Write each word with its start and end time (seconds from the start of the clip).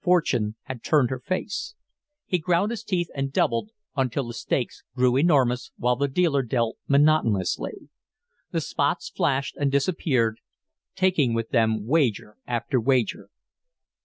Fortune 0.00 0.54
had 0.66 0.84
turned 0.84 1.10
her 1.10 1.18
face. 1.18 1.74
He 2.26 2.38
ground 2.38 2.70
his 2.70 2.84
teeth 2.84 3.08
and 3.16 3.32
doubled 3.32 3.70
until 3.96 4.28
the 4.28 4.32
stakes 4.32 4.84
grew 4.94 5.16
enormous, 5.16 5.72
while 5.76 5.96
the 5.96 6.06
dealer 6.06 6.44
dealt 6.44 6.78
monotonously. 6.86 7.88
The 8.52 8.60
spots 8.60 9.10
flashed 9.10 9.56
and 9.56 9.72
disappeared, 9.72 10.38
taking 10.94 11.34
with 11.34 11.48
them 11.50 11.84
wager 11.84 12.36
after 12.46 12.80
wager. 12.80 13.30